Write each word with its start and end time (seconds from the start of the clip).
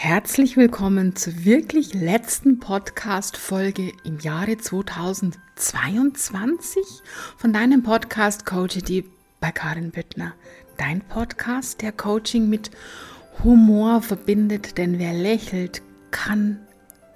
Herzlich 0.00 0.56
willkommen 0.56 1.16
zur 1.16 1.44
wirklich 1.44 1.92
letzten 1.92 2.60
Podcast-Folge 2.60 3.90
im 4.04 4.20
Jahre 4.20 4.56
2022 4.56 6.84
von 7.36 7.52
deinem 7.52 7.82
Podcast 7.82 8.46
Coach 8.46 8.78
die 8.78 9.10
bei 9.40 9.50
Karin 9.50 9.90
Büttner. 9.90 10.34
Dein 10.76 11.00
Podcast, 11.00 11.82
der 11.82 11.90
Coaching 11.90 12.48
mit 12.48 12.70
Humor 13.42 14.00
verbindet, 14.00 14.78
denn 14.78 15.00
wer 15.00 15.12
lächelt, 15.12 15.82
kann 16.12 16.60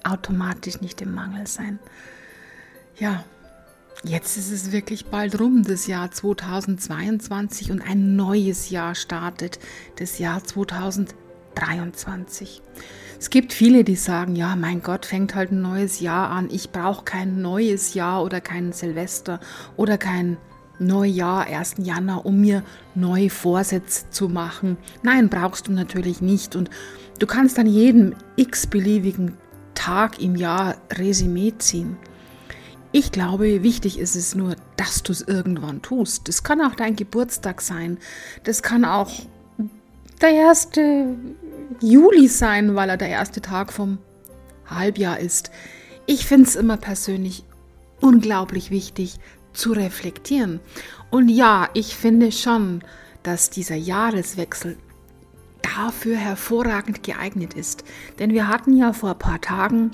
automatisch 0.03 0.80
nicht 0.80 1.01
im 1.03 1.14
Mangel 1.14 1.46
sein. 1.46 1.79
Ja, 2.99 3.23
jetzt 4.03 4.37
ist 4.37 4.51
es 4.51 4.73
wirklich 4.73 5.07
bald 5.07 5.39
rum, 5.39 5.62
das 5.62 5.87
Jahr 5.87 6.11
2022 6.11 7.71
und 7.71 7.80
ein 7.80 8.17
neues 8.17 8.71
Jahr 8.71 8.96
startet, 8.96 9.61
das 10.01 10.19
Jahr 10.19 10.42
2023. 10.42 11.22
23. 11.55 12.62
Es 13.19 13.30
gibt 13.30 13.52
viele, 13.52 13.84
die 13.84 13.95
sagen, 13.95 14.34
ja, 14.34 14.56
mein 14.56 14.83
Gott, 14.83 15.06
fängt 15.06 15.34
halt 15.34 15.52
ein 15.52 15.62
neues 15.62 16.01
Jahr 16.01 16.30
an. 16.30 16.48
Ich 16.51 16.70
brauche 16.70 17.05
kein 17.05 17.41
neues 17.41 17.95
Jahr 17.95 18.25
oder 18.25 18.41
kein 18.41 18.73
Silvester 18.73 19.38
oder 19.77 19.97
kein 19.97 20.38
Neujahr, 20.78 21.47
1. 21.47 21.75
Januar, 21.78 22.27
um 22.27 22.41
mir 22.41 22.65
neue 22.95 23.30
Vorsätze 23.30 24.11
zu 24.11 24.28
machen. 24.28 24.77
Nein, 25.02 25.28
brauchst 25.28 25.69
du 25.69 25.73
natürlich 25.73 26.20
nicht. 26.20 26.56
Und 26.56 26.70
du 27.19 27.27
kannst 27.27 27.59
an 27.59 27.66
jedem 27.66 28.14
x-beliebigen 28.37 29.37
Tag 29.75 30.20
im 30.20 30.34
Jahr 30.34 30.77
Resümee 30.92 31.55
ziehen. 31.59 31.97
Ich 32.95 33.11
glaube, 33.11 33.62
wichtig 33.62 33.98
ist 33.98 34.16
es 34.16 34.34
nur, 34.34 34.55
dass 34.77 35.03
du 35.03 35.12
es 35.12 35.23
irgendwann 35.23 35.80
tust. 35.80 36.28
Das 36.28 36.42
kann 36.42 36.61
auch 36.61 36.75
dein 36.75 36.95
Geburtstag 36.95 37.62
sein. 37.62 37.98
Das 38.45 38.62
kann 38.62 38.84
auch 38.84 39.11
der 40.23 40.31
erste 40.31 41.17
Juli 41.81 42.28
sein, 42.28 42.75
weil 42.75 42.89
er 42.89 42.97
der 42.97 43.09
erste 43.09 43.41
Tag 43.41 43.73
vom 43.73 43.98
Halbjahr 44.67 45.19
ist. 45.19 45.51
Ich 46.06 46.27
finde 46.27 46.48
es 46.48 46.56
immer 46.56 46.77
persönlich 46.77 47.45
unglaublich 48.01 48.70
wichtig 48.70 49.19
zu 49.53 49.73
reflektieren. 49.73 50.61
Und 51.11 51.29
ja, 51.29 51.69
ich 51.75 51.97
finde 51.97 52.33
schon, 52.33 52.83
dass 53.23 53.51
dieser 53.51 53.77
Jahreswechsel 53.77 54.77
dafür 55.77 56.17
hervorragend 56.17 57.03
geeignet 57.03 57.55
ist. 57.55 57.84
Denn 58.19 58.33
wir 58.33 58.48
hatten 58.48 58.77
ja 58.77 58.92
vor 58.92 59.11
ein 59.11 59.19
paar 59.19 59.41
Tagen 59.41 59.92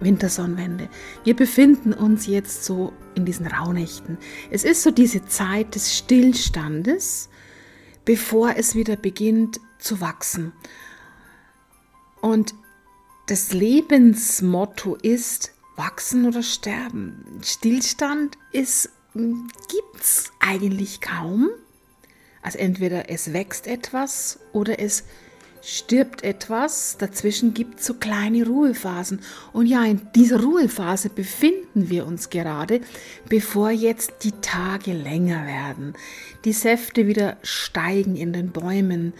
Wintersonnenwende. 0.00 0.88
Wir 1.24 1.36
befinden 1.36 1.92
uns 1.92 2.26
jetzt 2.26 2.64
so 2.64 2.92
in 3.14 3.24
diesen 3.24 3.46
Rauhnächten. 3.46 4.18
Es 4.50 4.64
ist 4.64 4.82
so 4.82 4.90
diese 4.90 5.24
Zeit 5.26 5.74
des 5.74 5.96
Stillstandes, 5.96 7.28
bevor 8.04 8.56
es 8.56 8.74
wieder 8.74 8.96
beginnt 8.96 9.60
zu 9.78 10.00
wachsen. 10.00 10.52
Und 12.20 12.54
das 13.26 13.52
Lebensmotto 13.52 14.96
ist 14.96 15.52
wachsen 15.76 16.26
oder 16.26 16.42
sterben. 16.42 17.24
Stillstand 17.42 18.36
ist 18.52 18.90
gibt's 19.14 20.32
eigentlich 20.40 21.00
kaum. 21.00 21.50
Also 22.42 22.58
entweder 22.58 23.10
es 23.10 23.32
wächst 23.32 23.66
etwas 23.66 24.40
oder 24.52 24.78
es 24.80 25.04
stirbt 25.62 26.24
etwas, 26.24 26.96
dazwischen 26.98 27.54
gibt 27.54 27.80
es 27.80 27.86
so 27.86 27.94
kleine 27.94 28.46
Ruhephasen. 28.46 29.20
Und 29.52 29.66
ja, 29.66 29.84
in 29.84 30.00
dieser 30.14 30.42
Ruhephase 30.42 31.10
befinden 31.10 31.90
wir 31.90 32.06
uns 32.06 32.30
gerade, 32.30 32.80
bevor 33.28 33.70
jetzt 33.70 34.24
die 34.24 34.32
Tage 34.40 34.92
länger 34.92 35.46
werden, 35.46 35.94
die 36.44 36.52
Säfte 36.52 37.06
wieder 37.06 37.36
steigen 37.42 38.16
in 38.16 38.32
den 38.32 38.50
Bäumen. 38.50 39.12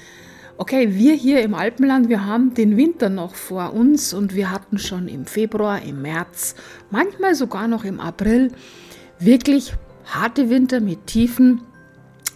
Okay, 0.56 0.94
wir 0.94 1.14
hier 1.14 1.42
im 1.42 1.54
Alpenland, 1.54 2.08
wir 2.08 2.26
haben 2.26 2.52
den 2.54 2.76
Winter 2.76 3.08
noch 3.08 3.34
vor 3.34 3.72
uns 3.72 4.12
und 4.12 4.34
wir 4.34 4.50
hatten 4.50 4.78
schon 4.78 5.08
im 5.08 5.24
Februar, 5.24 5.82
im 5.82 6.02
März, 6.02 6.54
manchmal 6.90 7.34
sogar 7.34 7.66
noch 7.66 7.84
im 7.84 7.98
April 7.98 8.52
wirklich 9.18 9.72
harte 10.04 10.50
Winter 10.50 10.80
mit 10.80 11.06
tiefen 11.06 11.62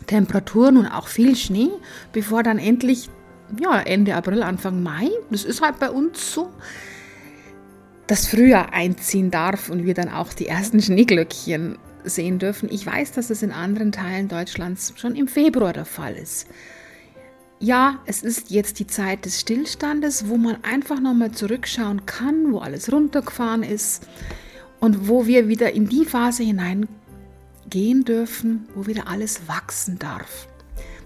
Temperaturen 0.07 0.77
und 0.77 0.87
auch 0.87 1.09
viel 1.09 1.37
Schnee, 1.37 1.71
bevor 2.13 2.43
dann 2.43 2.59
endlich 2.59 3.09
ja, 3.61 3.81
Ende 3.81 4.15
April, 4.15 4.43
Anfang 4.43 4.83
Mai, 4.83 5.11
das 5.31 5.45
ist 5.45 5.61
halt 5.61 5.79
bei 5.79 5.91
uns 5.91 6.33
so, 6.33 6.51
das 8.07 8.27
Frühjahr 8.27 8.73
einziehen 8.73 9.31
darf 9.31 9.71
und 9.71 9.85
wir 9.85 9.95
dann 9.95 10.11
auch 10.11 10.33
die 10.33 10.47
ersten 10.47 10.81
Schneeglöckchen 10.81 11.79
sehen 12.05 12.39
dürfen. 12.39 12.69
Ich 12.71 12.85
weiß, 12.85 13.13
dass 13.13 13.31
es 13.31 13.43
in 13.43 13.51
anderen 13.51 13.93
Teilen 13.93 14.29
Deutschlands 14.29 14.93
schon 14.97 15.17
im 15.17 15.29
Februar 15.29 15.73
der 15.73 15.87
Fall 15.87 16.15
ist. 16.15 16.49
Ja, 17.61 18.01
es 18.05 18.23
ist 18.23 18.51
jetzt 18.51 18.79
die 18.79 18.87
Zeit 18.87 19.25
des 19.25 19.41
Stillstandes, 19.41 20.29
wo 20.29 20.37
man 20.37 20.63
einfach 20.65 21.01
nochmal 21.01 21.33
zurückschauen 21.33 22.05
kann, 22.05 22.53
wo 22.53 22.59
alles 22.59 22.93
runtergefahren 22.93 23.63
ist 23.63 24.07
und 24.81 25.09
wo 25.09 25.27
wir 25.27 25.49
wieder 25.49 25.73
in 25.73 25.89
die 25.89 26.05
Phase 26.05 26.43
hineingehen 26.43 28.05
dürfen, 28.05 28.69
wo 28.75 28.87
wieder 28.87 29.09
alles 29.09 29.49
wachsen 29.49 29.99
darf. 29.99 30.49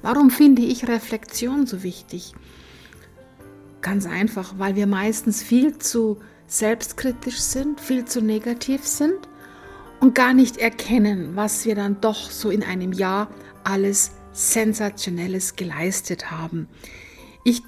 Warum 0.03 0.31
finde 0.31 0.63
ich 0.63 0.89
Reflexion 0.89 1.67
so 1.67 1.83
wichtig? 1.83 2.33
Ganz 3.81 4.07
einfach, 4.07 4.55
weil 4.59 4.77
wir 4.77 4.87
meistens 4.87 5.43
viel 5.43 5.79
zu 5.79 6.19
selbstkritisch 6.47 7.41
sind, 7.41 7.81
viel 7.81 8.05
zu 8.05 8.21
negativ 8.21 8.87
sind 8.87 9.29
und 10.01 10.15
gar 10.15 10.33
nicht 10.35 10.57
erkennen, 10.57 11.37
was 11.37 11.65
wir 11.65 11.75
dann 11.75 12.01
doch 12.01 12.31
so 12.31 12.51
in 12.51 12.63
einem 12.63 12.93
Jahr 12.93 13.29
alles 13.65 14.13
Sensationelles 14.33 15.57
geleistet 15.57 16.31
haben. 16.31 16.69
Ich 17.45 17.63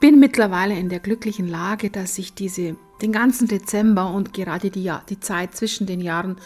bin 0.00 0.18
mittlerweile 0.18 0.78
in 0.78 0.88
der 0.88 1.00
glücklichen 1.00 1.48
Lage, 1.48 1.90
dass 1.90 2.18
ich 2.18 2.34
diese, 2.34 2.76
den 3.02 3.12
ganzen 3.12 3.48
Dezember 3.48 4.12
und 4.12 4.32
gerade 4.32 4.70
die, 4.70 4.90
die 5.08 5.20
Zeit 5.20 5.54
zwischen 5.54 5.86
den 5.86 6.00
Jahren 6.00 6.36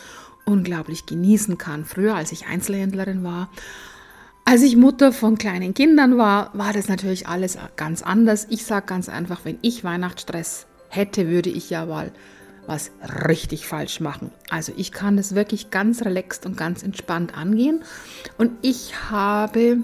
unglaublich 0.45 1.07
genießen 1.07 1.59
kann. 1.59 1.85
Früher, 1.85 2.15
als 2.15 2.33
ich 2.33 2.47
Einzelhändlerin 2.47 3.25
war, 3.25 3.51
als 4.49 4.63
ich 4.63 4.77
Mutter 4.77 5.13
von 5.13 5.37
kleinen 5.37 5.75
Kindern 5.75 6.19
war, 6.19 6.57
war 6.57 6.73
das 6.73 6.87
natürlich 6.87 7.27
alles 7.27 7.59
ganz 7.75 8.03
anders. 8.03 8.47
Ich 8.49 8.65
sage 8.65 8.87
ganz 8.87 9.09
einfach, 9.09 9.45
wenn 9.45 9.59
ich 9.61 9.83
Weihnachtsstress 9.83 10.67
hätte, 10.89 11.27
würde 11.27 11.51
ich 11.51 11.69
ja 11.69 11.85
mal 11.85 12.13
was 12.69 12.93
richtig 13.29 13.67
falsch 13.67 13.99
machen. 13.99 14.31
Also 14.49 14.73
ich 14.77 14.93
kann 14.93 15.17
das 15.17 15.35
wirklich 15.35 15.71
ganz 15.71 16.03
relaxed 16.03 16.47
und 16.47 16.57
ganz 16.57 16.85
entspannt 16.85 17.37
angehen. 17.37 17.83
Und 18.39 18.53
ich 18.63 19.11
habe 19.11 19.79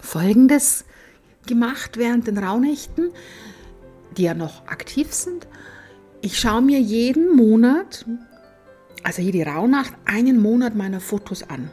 Folgendes 0.00 0.84
gemacht 1.46 1.96
während 1.96 2.26
den 2.26 2.36
Rauhnächten, 2.36 3.10
die 4.18 4.24
ja 4.24 4.34
noch 4.34 4.66
aktiv 4.66 5.14
sind. 5.14 5.46
Ich 6.20 6.38
schaue 6.38 6.60
mir 6.60 6.78
jeden 6.78 7.34
Monat, 7.34 8.04
also 9.02 9.22
jede 9.22 9.46
Rauhnacht, 9.46 9.94
einen 10.04 10.42
Monat 10.42 10.74
meiner 10.74 11.00
Fotos 11.00 11.42
an 11.42 11.70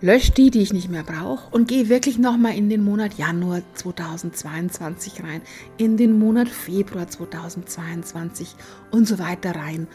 lösche 0.00 0.32
die, 0.32 0.50
die 0.50 0.62
ich 0.62 0.72
nicht 0.72 0.90
mehr 0.90 1.02
brauche 1.02 1.54
und 1.54 1.68
gehe 1.68 1.88
wirklich 1.88 2.18
nochmal 2.18 2.56
in 2.56 2.68
den 2.68 2.84
Monat 2.84 3.14
Januar 3.14 3.62
2022 3.74 5.22
rein, 5.22 5.42
in 5.78 5.96
den 5.96 6.18
Monat 6.18 6.48
Februar 6.48 7.08
2022 7.08 8.54
und 8.90 9.06
so 9.06 9.18
weiter 9.18 9.56
rein. 9.56 9.88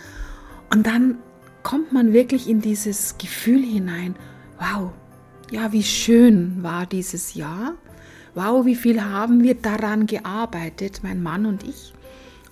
Und 0.72 0.88
dann 0.88 1.18
kommt 1.64 1.94
man 1.94 2.14
wirklich 2.14 2.50
in 2.50 2.62
dieses 2.62 3.18
Gefühl 3.18 3.64
hinein, 3.64 4.16
wow, 4.58 4.92
ja, 5.52 5.72
wie 5.72 5.84
schön 5.84 6.64
war 6.64 6.86
dieses 6.86 7.34
Jahr. 7.34 7.76
Wow, 8.34 8.66
wie 8.66 8.76
viel 8.76 9.04
haben 9.04 9.44
wir 9.44 9.56
daran 9.56 10.06
gearbeitet, 10.06 11.02
mein 11.04 11.22
Mann 11.22 11.46
und 11.46 11.64
ich. 11.64 11.94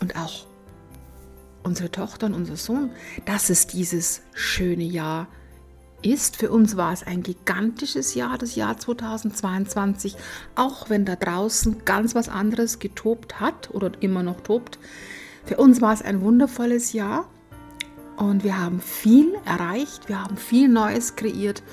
Und 0.02 0.18
auch 0.18 0.46
unsere 1.64 1.90
Tochter 1.90 2.26
und 2.28 2.34
unser 2.34 2.58
Sohn, 2.58 2.92
dass 3.26 3.50
es 3.50 3.68
dieses 3.68 4.22
schöne 4.34 4.84
Jahr 4.84 5.28
ist. 6.02 6.38
Für 6.38 6.52
uns 6.52 6.78
war 6.78 6.94
es 6.94 7.04
ein 7.04 7.24
gigantisches 7.24 8.16
Jahr, 8.16 8.38
das 8.38 8.56
Jahr 8.56 8.78
2022, 8.78 10.16
auch 10.56 10.90
wenn 10.90 11.06
da 11.06 11.16
draußen 11.16 11.86
ganz 11.86 12.16
was 12.16 12.30
anderes 12.30 12.80
getobt 12.80 13.40
hat 13.40 13.70
oder 13.72 13.92
immer 14.00 14.24
noch 14.24 14.42
tobt. 14.42 14.80
Für 15.46 15.58
uns 15.58 15.82
war 15.82 15.94
es 15.94 16.02
ein 16.02 16.22
wundervolles 16.22 16.94
Jahr 16.94 17.28
und 18.18 18.44
wir 18.44 18.58
haben 18.60 18.82
viel 18.82 19.34
erreicht, 19.46 20.10
wir 20.10 20.22
haben 20.22 20.38
viel 20.38 20.68
Neues 20.68 21.16
kreiert 21.16 21.64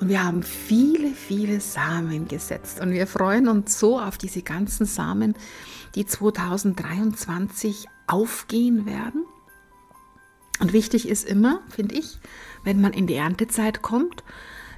und 0.00 0.08
wir 0.08 0.24
haben 0.24 0.42
viele, 0.42 1.10
viele 1.10 1.60
Samen 1.60 2.26
gesetzt. 2.26 2.80
Und 2.80 2.90
wir 2.90 3.06
freuen 3.06 3.46
uns 3.46 3.78
so 3.78 4.00
auf 4.00 4.18
diese 4.18 4.42
ganzen 4.42 4.86
Samen, 4.86 5.34
die 5.94 6.06
2023 6.06 7.86
aufgehen 8.08 8.84
werden. 8.86 9.24
Und 10.62 10.72
wichtig 10.72 11.08
ist 11.08 11.28
immer, 11.28 11.60
finde 11.70 11.96
ich, 11.96 12.20
wenn 12.62 12.80
man 12.80 12.92
in 12.92 13.08
die 13.08 13.16
Erntezeit 13.16 13.82
kommt, 13.82 14.22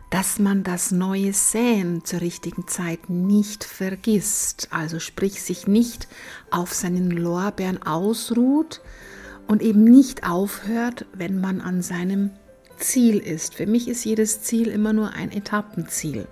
dass 0.09 0.39
man 0.39 0.63
das 0.65 0.93
neue 0.93 1.35
Säen 1.35 2.07
zur 2.07 2.23
richtigen 2.23 2.67
Zeit 2.67 3.11
nicht 3.11 3.65
vergisst, 3.65 4.69
also 4.71 4.99
sprich 4.99 5.43
sich 5.43 5.67
nicht 5.67 6.09
auf 6.51 6.73
seinen 6.73 7.11
Lorbeeren 7.11 7.83
ausruht 7.83 8.81
und 9.47 9.61
eben 9.61 9.85
nicht 9.85 10.27
aufhört, 10.27 11.05
wenn 11.13 11.39
man 11.39 11.61
an 11.61 11.83
seinem 11.83 12.31
Ziel 12.79 13.19
ist. 13.19 13.55
Für 13.55 13.67
mich 13.67 13.87
ist 13.87 14.07
jedes 14.07 14.41
Ziel 14.41 14.69
immer 14.69 14.95
nur 14.95 15.11
ein 15.13 15.31
Etappenziel. 15.33 16.27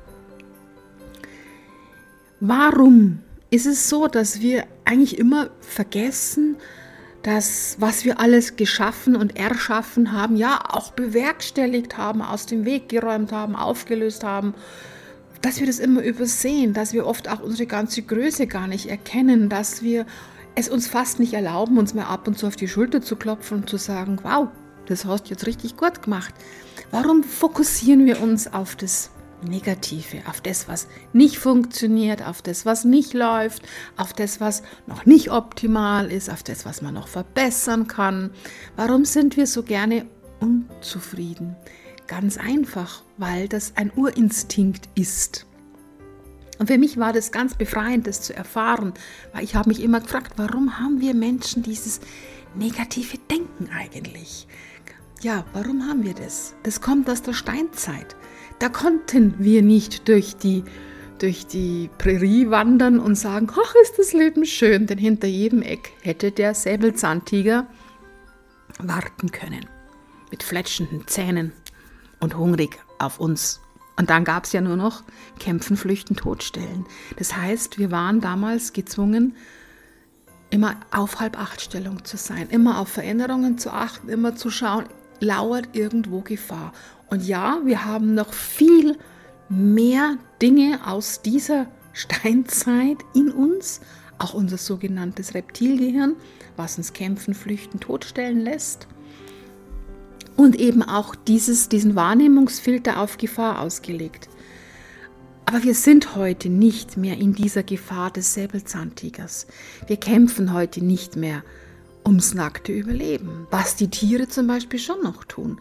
Warum 2.40 3.18
ist 3.50 3.66
es 3.66 3.90
so, 3.90 4.06
dass 4.06 4.40
wir 4.40 4.64
eigentlich 4.86 5.18
immer 5.18 5.50
vergessen, 5.60 6.56
dass 7.22 7.76
was 7.78 8.04
wir 8.04 8.18
alles 8.18 8.56
geschaffen 8.56 9.14
und 9.16 9.36
erschaffen 9.36 10.12
haben, 10.12 10.36
ja 10.36 10.60
auch 10.68 10.92
bewerkstelligt 10.92 11.96
haben, 11.96 12.22
aus 12.22 12.46
dem 12.46 12.64
Weg 12.64 12.88
geräumt 12.88 13.32
haben, 13.32 13.54
aufgelöst 13.54 14.24
haben, 14.24 14.54
dass 15.40 15.60
wir 15.60 15.66
das 15.66 15.78
immer 15.78 16.02
übersehen, 16.02 16.72
dass 16.72 16.92
wir 16.92 17.06
oft 17.06 17.28
auch 17.28 17.40
unsere 17.40 17.66
ganze 17.66 18.02
Größe 18.02 18.46
gar 18.46 18.66
nicht 18.66 18.86
erkennen, 18.86 19.48
dass 19.48 19.82
wir 19.82 20.06
es 20.54 20.68
uns 20.68 20.86
fast 20.86 21.18
nicht 21.18 21.32
erlauben, 21.32 21.78
uns 21.78 21.94
mal 21.94 22.04
ab 22.04 22.26
und 22.26 22.38
zu 22.38 22.46
auf 22.46 22.56
die 22.56 22.68
Schulter 22.68 23.02
zu 23.02 23.16
klopfen 23.16 23.58
und 23.58 23.70
zu 23.70 23.76
sagen, 23.76 24.18
wow, 24.22 24.48
das 24.86 25.04
hast 25.04 25.24
du 25.24 25.30
jetzt 25.30 25.46
richtig 25.46 25.76
gut 25.76 26.02
gemacht. 26.02 26.34
Warum 26.90 27.22
fokussieren 27.22 28.04
wir 28.04 28.20
uns 28.20 28.52
auf 28.52 28.76
das 28.76 29.10
Negative, 29.44 30.22
auf 30.28 30.40
das, 30.40 30.68
was 30.68 30.88
nicht 31.12 31.38
funktioniert, 31.38 32.26
auf 32.26 32.42
das, 32.42 32.66
was 32.66 32.84
nicht 32.84 33.14
läuft, 33.14 33.62
auf 33.96 34.12
das, 34.12 34.40
was 34.40 34.62
noch 34.86 35.06
nicht 35.06 35.30
optimal 35.30 36.10
ist, 36.10 36.30
auf 36.30 36.42
das, 36.42 36.64
was 36.64 36.82
man 36.82 36.94
noch 36.94 37.08
verbessern 37.08 37.86
kann. 37.86 38.30
Warum 38.76 39.04
sind 39.04 39.36
wir 39.36 39.46
so 39.46 39.62
gerne 39.62 40.06
unzufrieden? 40.40 41.56
Ganz 42.06 42.36
einfach, 42.36 43.02
weil 43.16 43.48
das 43.48 43.76
ein 43.76 43.92
Urinstinkt 43.94 44.88
ist. 44.94 45.46
Und 46.58 46.66
für 46.66 46.78
mich 46.78 46.98
war 46.98 47.12
das 47.12 47.32
ganz 47.32 47.54
befreiend, 47.54 48.06
das 48.06 48.20
zu 48.20 48.36
erfahren, 48.36 48.94
weil 49.32 49.44
ich 49.44 49.54
habe 49.54 49.68
mich 49.68 49.82
immer 49.82 50.00
gefragt, 50.00 50.34
warum 50.36 50.78
haben 50.78 51.00
wir 51.00 51.14
Menschen 51.14 51.62
dieses 51.62 52.00
negative 52.54 53.18
Denken 53.30 53.68
eigentlich? 53.74 54.46
Ja, 55.22 55.44
warum 55.52 55.88
haben 55.88 56.04
wir 56.04 56.14
das? 56.14 56.54
Das 56.64 56.80
kommt 56.80 57.08
aus 57.08 57.22
der 57.22 57.32
Steinzeit. 57.32 58.16
Da 58.62 58.68
konnten 58.68 59.34
wir 59.40 59.60
nicht 59.60 60.06
durch 60.06 60.36
die, 60.36 60.62
durch 61.18 61.48
die 61.48 61.90
Prärie 61.98 62.48
wandern 62.48 63.00
und 63.00 63.16
sagen, 63.16 63.48
ach, 63.50 63.74
ist 63.82 63.98
das 63.98 64.12
Leben 64.12 64.46
schön, 64.46 64.86
denn 64.86 64.98
hinter 64.98 65.26
jedem 65.26 65.62
Eck 65.62 65.90
hätte 66.00 66.30
der 66.30 66.54
Säbelzahntiger 66.54 67.66
warten 68.78 69.32
können. 69.32 69.66
Mit 70.30 70.44
fletschenden 70.44 71.08
Zähnen 71.08 71.50
und 72.20 72.36
hungrig 72.36 72.78
auf 73.00 73.18
uns. 73.18 73.60
Und 73.96 74.10
dann 74.10 74.22
gab 74.22 74.44
es 74.44 74.52
ja 74.52 74.60
nur 74.60 74.76
noch 74.76 75.02
Kämpfen, 75.40 75.76
Flüchten, 75.76 76.14
Todstellen. 76.14 76.86
Das 77.16 77.36
heißt, 77.36 77.80
wir 77.80 77.90
waren 77.90 78.20
damals 78.20 78.72
gezwungen, 78.72 79.34
immer 80.50 80.76
auf 80.92 81.18
Halbachtstellung 81.18 82.04
zu 82.04 82.16
sein, 82.16 82.48
immer 82.48 82.78
auf 82.78 82.90
Veränderungen 82.90 83.58
zu 83.58 83.72
achten, 83.72 84.08
immer 84.08 84.36
zu 84.36 84.50
schauen, 84.50 84.84
lauert 85.18 85.74
irgendwo 85.74 86.20
Gefahr. 86.20 86.72
Und 87.12 87.26
ja, 87.26 87.60
wir 87.62 87.84
haben 87.84 88.14
noch 88.14 88.32
viel 88.32 88.96
mehr 89.50 90.16
Dinge 90.40 90.80
aus 90.86 91.20
dieser 91.20 91.66
Steinzeit 91.92 92.96
in 93.12 93.30
uns, 93.30 93.82
auch 94.16 94.32
unser 94.32 94.56
sogenanntes 94.56 95.34
Reptilgehirn, 95.34 96.16
was 96.56 96.78
uns 96.78 96.94
kämpfen, 96.94 97.34
flüchten, 97.34 97.80
totstellen 97.80 98.40
lässt. 98.40 98.88
Und 100.38 100.58
eben 100.58 100.82
auch 100.82 101.14
dieses, 101.14 101.68
diesen 101.68 101.96
Wahrnehmungsfilter 101.96 102.98
auf 102.98 103.18
Gefahr 103.18 103.60
ausgelegt. 103.60 104.30
Aber 105.44 105.64
wir 105.64 105.74
sind 105.74 106.16
heute 106.16 106.48
nicht 106.48 106.96
mehr 106.96 107.18
in 107.18 107.34
dieser 107.34 107.62
Gefahr 107.62 108.10
des 108.10 108.32
Säbelzahntigers. 108.32 109.48
Wir 109.86 109.98
kämpfen 109.98 110.54
heute 110.54 110.82
nicht 110.82 111.16
mehr 111.16 111.44
ums 112.06 112.32
nackte 112.32 112.72
Überleben, 112.72 113.46
was 113.50 113.76
die 113.76 113.90
Tiere 113.90 114.28
zum 114.28 114.46
Beispiel 114.46 114.78
schon 114.78 115.02
noch 115.02 115.24
tun. 115.24 115.60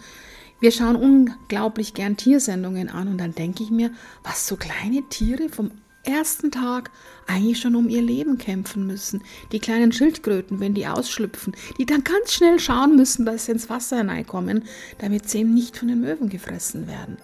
Wir 0.61 0.71
schauen 0.71 0.95
unglaublich 0.95 1.95
gern 1.95 2.17
Tiersendungen 2.17 2.87
an 2.87 3.07
und 3.07 3.17
dann 3.17 3.33
denke 3.33 3.63
ich 3.63 3.71
mir, 3.71 3.89
was 4.23 4.45
so 4.45 4.57
kleine 4.57 5.01
Tiere 5.09 5.49
vom 5.49 5.71
ersten 6.03 6.51
Tag 6.51 6.91
eigentlich 7.25 7.59
schon 7.59 7.75
um 7.75 7.89
ihr 7.89 8.03
Leben 8.03 8.37
kämpfen 8.37 8.85
müssen. 8.85 9.23
Die 9.51 9.59
kleinen 9.59 9.91
Schildkröten, 9.91 10.59
wenn 10.59 10.75
die 10.75 10.85
ausschlüpfen, 10.85 11.55
die 11.79 11.87
dann 11.87 12.03
ganz 12.03 12.33
schnell 12.33 12.59
schauen 12.59 12.95
müssen, 12.95 13.25
dass 13.25 13.45
sie 13.45 13.53
ins 13.53 13.71
Wasser 13.71 13.97
hineinkommen, 13.97 14.65
damit 14.99 15.27
sie 15.27 15.39
eben 15.39 15.53
nicht 15.53 15.77
von 15.77 15.87
den 15.87 16.01
Möwen 16.01 16.29
gefressen 16.29 16.87
werden. 16.87 17.17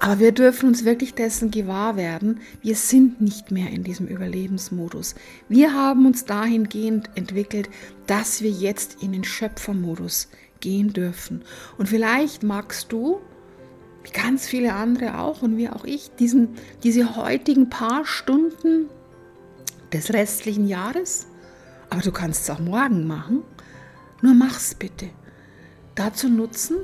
Aber 0.00 0.20
wir 0.20 0.32
dürfen 0.32 0.68
uns 0.68 0.84
wirklich 0.84 1.14
dessen 1.14 1.50
gewahr 1.50 1.96
werden, 1.96 2.40
wir 2.62 2.76
sind 2.76 3.20
nicht 3.20 3.50
mehr 3.50 3.70
in 3.70 3.82
diesem 3.82 4.06
Überlebensmodus. 4.06 5.14
Wir 5.48 5.72
haben 5.72 6.06
uns 6.06 6.24
dahingehend 6.24 7.10
entwickelt, 7.16 7.68
dass 8.06 8.42
wir 8.42 8.50
jetzt 8.50 9.02
in 9.02 9.12
den 9.12 9.24
Schöpfermodus 9.24 10.28
gehen 10.60 10.92
dürfen. 10.92 11.44
Und 11.76 11.88
vielleicht 11.88 12.42
magst 12.42 12.92
du, 12.92 13.20
wie 14.02 14.10
ganz 14.10 14.46
viele 14.46 14.74
andere 14.74 15.18
auch 15.18 15.42
und 15.42 15.56
wie 15.56 15.68
auch 15.68 15.84
ich, 15.84 16.10
diesen, 16.18 16.56
diese 16.82 17.16
heutigen 17.16 17.68
paar 17.68 18.04
Stunden 18.04 18.88
des 19.92 20.12
restlichen 20.12 20.66
Jahres, 20.66 21.26
aber 21.90 22.02
du 22.02 22.12
kannst 22.12 22.42
es 22.42 22.50
auch 22.50 22.60
morgen 22.60 23.06
machen, 23.06 23.42
nur 24.22 24.34
mach's 24.34 24.74
bitte. 24.74 25.08
Dazu 25.94 26.28
nutzen, 26.28 26.76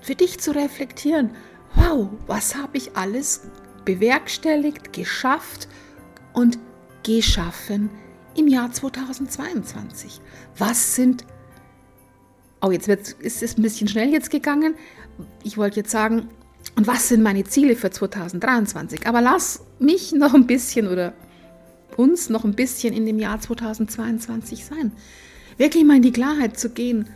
für 0.00 0.14
dich 0.14 0.40
zu 0.40 0.54
reflektieren, 0.54 1.30
wow, 1.74 2.10
was 2.26 2.56
habe 2.56 2.76
ich 2.76 2.96
alles 2.96 3.42
bewerkstelligt, 3.84 4.92
geschafft 4.92 5.68
und 6.32 6.58
geschaffen 7.02 7.90
im 8.34 8.48
Jahr 8.48 8.72
2022? 8.72 10.20
Was 10.58 10.96
sind 10.96 11.24
oh, 12.62 12.70
jetzt 12.70 12.88
ist 12.88 13.42
es 13.42 13.58
ein 13.58 13.62
bisschen 13.62 13.88
schnell 13.88 14.10
jetzt 14.10 14.30
gegangen. 14.30 14.74
Ich 15.42 15.58
wollte 15.58 15.80
jetzt 15.80 15.90
sagen, 15.90 16.28
und 16.76 16.86
was 16.86 17.08
sind 17.08 17.22
meine 17.22 17.44
Ziele 17.44 17.76
für 17.76 17.90
2023? 17.90 19.06
Aber 19.06 19.20
lass 19.20 19.64
mich 19.78 20.12
noch 20.12 20.32
ein 20.32 20.46
bisschen 20.46 20.88
oder 20.88 21.12
uns 21.96 22.30
noch 22.30 22.44
ein 22.44 22.54
bisschen 22.54 22.94
in 22.94 23.04
dem 23.04 23.18
Jahr 23.18 23.40
2022 23.40 24.64
sein. 24.64 24.92
Wirklich 25.58 25.84
mal 25.84 25.96
in 25.96 26.02
die 26.02 26.12
Klarheit 26.12 26.58
zu 26.58 26.70
gehen, 26.70 27.10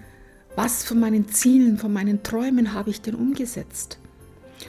was 0.57 0.85
von 0.85 1.01
meinen 1.01 1.29
Zielen, 1.29 1.79
von 1.79 1.93
meinen 1.93 2.23
Träumen 2.23 2.73
habe 2.73 2.91
ich 2.91 3.01
denn 3.01 3.15
umgesetzt? 3.15 3.99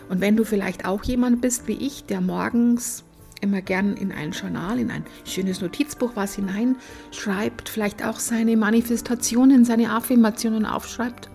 Und 0.10 0.22
wenn 0.22 0.38
du 0.38 0.44
vielleicht 0.44 0.86
auch 0.86 1.04
jemand 1.04 1.42
bist 1.42 1.68
wie 1.68 1.74
ich, 1.74 2.06
der 2.06 2.22
morgens 2.22 3.04
immer 3.42 3.62
gern 3.62 3.95
in 3.95 4.12
ein 4.12 4.31
Journal, 4.31 4.80
in 4.80 4.92
ein 4.92 5.06
schönes 5.25 5.62
Notizbuch 5.62 6.12
was 6.16 6.36
hineinschreibt, 6.36 7.69
vielleicht 7.69 8.04
auch 8.04 8.19
seine 8.19 8.57
Manifestationen, 8.57 9.66
seine 9.66 9.92
Affirmationen 9.92 10.66
aufschreibt, 10.66 11.30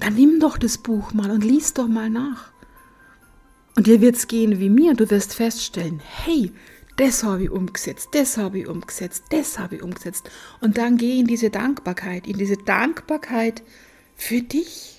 dann 0.00 0.14
nimm 0.14 0.40
doch 0.40 0.58
das 0.58 0.78
Buch 0.78 1.12
mal 1.12 1.30
und 1.30 1.44
lies 1.44 1.74
doch 1.74 1.88
mal 1.88 2.10
nach. 2.10 2.52
Und 3.76 3.86
dir 3.86 4.00
wird 4.00 4.16
es 4.16 4.26
gehen 4.26 4.58
wie 4.58 4.70
mir, 4.70 4.94
du 4.94 5.08
wirst 5.10 5.34
feststellen, 5.34 6.00
hey, 6.02 6.52
das 6.96 7.22
habe 7.22 7.44
ich 7.44 7.50
umgesetzt, 7.50 8.08
das 8.12 8.36
habe 8.36 8.58
ich 8.58 8.66
umgesetzt, 8.66 9.26
das 9.30 9.58
habe 9.58 9.76
ich 9.76 9.82
umgesetzt. 9.82 10.30
Und 10.60 10.78
dann 10.78 10.96
geh 10.96 11.20
in 11.20 11.26
diese 11.26 11.48
Dankbarkeit, 11.48 12.26
in 12.26 12.38
diese 12.38 12.56
Dankbarkeit 12.56 13.62
für 14.16 14.42
dich 14.42 14.97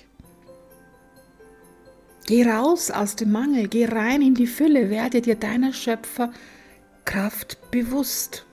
Geh 2.30 2.48
raus 2.48 2.92
aus 2.92 3.16
dem 3.16 3.32
Mangel, 3.32 3.66
geh 3.66 3.86
rein 3.86 4.22
in 4.22 4.36
die 4.36 4.46
Fülle, 4.46 4.88
werde 4.88 5.20
dir 5.20 5.34
deiner 5.34 5.72
Schöpferkraft 5.72 7.58
bewusst. 7.72 8.46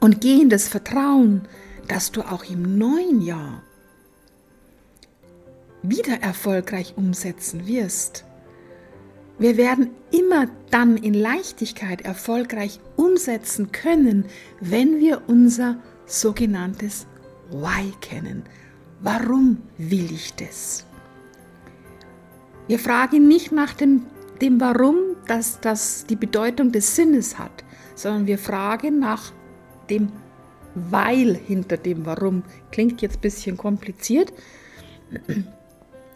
Und 0.00 0.20
geh 0.20 0.42
in 0.42 0.50
das 0.50 0.68
Vertrauen, 0.68 1.48
dass 1.88 2.12
du 2.12 2.20
auch 2.20 2.44
im 2.44 2.76
neuen 2.76 3.22
Jahr 3.22 3.62
wieder 5.82 6.20
erfolgreich 6.20 6.92
umsetzen 6.94 7.66
wirst. 7.66 8.26
Wir 9.38 9.56
werden 9.56 9.88
immer 10.10 10.46
dann 10.70 10.98
in 10.98 11.14
Leichtigkeit 11.14 12.02
erfolgreich 12.02 12.80
umsetzen 12.96 13.72
können, 13.72 14.26
wenn 14.60 15.00
wir 15.00 15.22
unser 15.26 15.78
sogenanntes 16.04 17.06
Why 17.48 17.94
kennen. 18.02 18.42
Warum 19.00 19.56
will 19.78 20.12
ich 20.12 20.34
das? 20.34 20.84
Wir 22.68 22.78
fragen 22.78 23.26
nicht 23.28 23.52
nach 23.52 23.74
dem, 23.74 24.06
dem 24.40 24.60
Warum, 24.60 24.96
dass 25.26 25.60
das 25.60 26.06
die 26.06 26.16
Bedeutung 26.16 26.72
des 26.72 26.94
Sinnes 26.96 27.38
hat, 27.38 27.64
sondern 27.94 28.26
wir 28.26 28.38
fragen 28.38 28.98
nach 28.98 29.32
dem 29.90 30.12
Weil 30.74 31.34
hinter 31.34 31.76
dem 31.76 32.06
Warum. 32.06 32.44
Klingt 32.70 33.02
jetzt 33.02 33.18
ein 33.18 33.20
bisschen 33.20 33.56
kompliziert. 33.56 34.32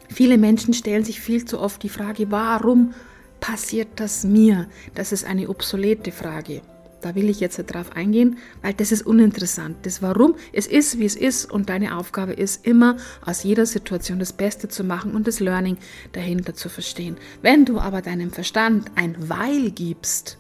Viele 0.09 0.39
Menschen 0.39 0.73
stellen 0.73 1.05
sich 1.05 1.21
viel 1.21 1.45
zu 1.45 1.61
oft 1.61 1.83
die 1.83 1.89
Frage, 1.89 2.31
warum 2.31 2.95
passiert 3.41 3.89
das 3.97 4.25
mir? 4.25 4.69
Das 4.95 5.13
ist 5.13 5.25
eine 5.25 5.49
obsolete 5.49 6.13
Frage. 6.13 6.63
Da 7.03 7.15
will 7.15 7.29
ich 7.29 7.41
jetzt 7.41 7.63
darauf 7.71 7.93
eingehen, 7.95 8.39
weil 8.63 8.75
das 8.75 8.91
ist 8.91 9.07
uninteressant. 9.07 9.77
Das 9.85 10.03
Warum, 10.03 10.35
es 10.53 10.67
ist, 10.67 10.99
wie 10.99 11.05
es 11.05 11.15
ist 11.15 11.51
und 11.51 11.69
deine 11.69 11.97
Aufgabe 11.97 12.33
ist 12.33 12.67
immer, 12.67 12.97
aus 13.25 13.43
jeder 13.43 13.67
Situation 13.67 14.19
das 14.19 14.33
Beste 14.33 14.69
zu 14.69 14.83
machen 14.83 15.15
und 15.15 15.27
das 15.27 15.41
Learning 15.41 15.77
dahinter 16.13 16.55
zu 16.55 16.69
verstehen. 16.69 17.17
Wenn 17.43 17.65
du 17.65 17.79
aber 17.79 18.03
deinem 18.03 18.31
Verstand 18.31 18.91
ein 18.95 19.15
Weil 19.29 19.71
gibst, 19.71 20.39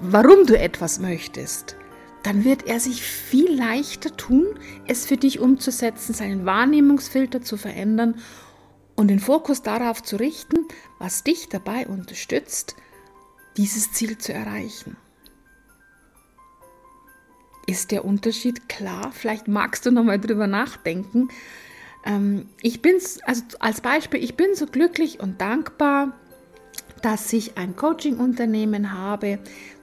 warum 0.00 0.46
du 0.46 0.58
etwas 0.58 1.00
möchtest, 1.00 1.76
dann 2.22 2.44
wird 2.44 2.66
er 2.66 2.80
sich 2.80 3.02
viel 3.02 3.54
leichter 3.54 4.16
tun, 4.16 4.46
es 4.86 5.04
für 5.04 5.16
dich 5.16 5.40
umzusetzen, 5.40 6.14
seinen 6.14 6.46
Wahrnehmungsfilter 6.46 7.42
zu 7.42 7.56
verändern 7.56 8.14
und 8.94 9.08
den 9.08 9.20
Fokus 9.20 9.62
darauf 9.62 10.02
zu 10.02 10.16
richten, 10.16 10.66
was 10.98 11.22
dich 11.22 11.48
dabei 11.48 11.86
unterstützt, 11.86 12.76
dieses 13.56 13.92
Ziel 13.92 14.16
zu 14.16 14.32
erreichen. 14.32 14.96
Ist 17.66 17.90
der 17.90 18.04
Unterschied 18.04 18.68
klar? 18.68 19.10
Vielleicht 19.12 19.48
magst 19.48 19.86
du 19.86 19.90
noch 19.90 20.04
mal 20.04 20.18
drüber 20.18 20.46
nachdenken. 20.46 21.28
Ähm, 22.04 22.46
ich 22.60 22.82
bin, 22.82 22.96
also 23.24 23.42
als 23.58 23.80
Beispiel, 23.80 24.22
ich 24.22 24.36
bin 24.36 24.54
so 24.54 24.66
glücklich 24.66 25.20
und 25.20 25.40
dankbar, 25.40 26.12
dass 27.02 27.32
ich 27.32 27.56
ein 27.56 27.76
Coaching-Unternehmen 27.76 28.92
habe, 28.92 29.38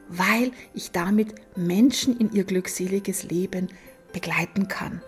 weil 0.09 0.51
ich 0.73 0.91
damit 0.91 1.35
Menschen 1.55 2.17
in 2.17 2.31
ihr 2.31 2.43
glückseliges 2.43 3.23
Leben 3.23 3.69
begleiten 4.13 4.67
kann. 4.67 5.01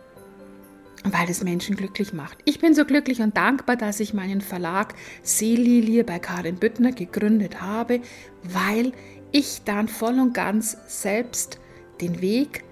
Weil 1.03 1.29
es 1.29 1.43
Menschen 1.43 1.75
glücklich 1.75 2.13
macht. 2.13 2.37
Ich 2.45 2.59
bin 2.59 2.73
so 2.73 2.85
glücklich 2.85 3.21
und 3.21 3.35
dankbar, 3.35 3.75
dass 3.75 3.99
ich 3.99 4.13
meinen 4.13 4.39
Verlag 4.39 4.93
Seelilie 5.21 6.05
bei 6.05 6.17
Karin 6.17 6.55
Büttner 6.55 6.93
gegründet 6.93 7.61
habe, 7.61 7.99
weil 8.43 8.93
ich 9.31 9.63
dann 9.65 9.89
voll 9.89 10.19
und 10.19 10.33
ganz 10.33 10.77
selbst 10.87 11.59
den 12.03 12.21
Weg 12.21 12.63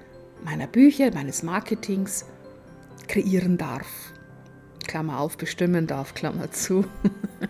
meiner 0.44 0.68
Bücher, 0.68 1.14
meines 1.14 1.44
Marketings 1.44 2.26
kreieren 3.08 3.58
darf. 3.58 3.88
Klammer 4.88 5.20
auf, 5.20 5.38
bestimmen 5.38 5.88
darf, 5.88 6.14
Klammer 6.14 6.52
zu. 6.52 6.86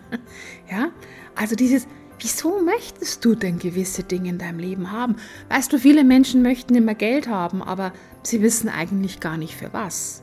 ja, 0.70 0.90
also 1.34 1.56
dieses, 1.56 1.88
wieso 2.20 2.60
möchtest 2.60 3.24
du 3.24 3.34
denn 3.34 3.58
gewisse 3.58 4.04
Dinge 4.04 4.28
in 4.28 4.38
deinem 4.38 4.58
Leben 4.58 4.92
haben? 4.92 5.16
Weißt 5.48 5.72
du, 5.72 5.78
viele 5.78 6.04
Menschen 6.04 6.42
möchten 6.42 6.74
immer 6.74 6.94
Geld 6.94 7.28
haben, 7.28 7.62
aber 7.62 7.92
sie 8.22 8.42
wissen 8.42 8.68
eigentlich 8.68 9.18
gar 9.18 9.36
nicht 9.36 9.54
für 9.54 9.72
was. 9.72 10.22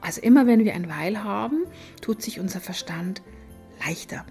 Also 0.00 0.20
immer 0.20 0.46
wenn 0.46 0.64
wir 0.64 0.74
ein 0.74 0.88
Weil 0.88 1.24
haben, 1.24 1.64
tut 2.00 2.22
sich 2.22 2.38
unser 2.40 2.60
Verstand 2.60 3.22
leichter. 3.84 4.26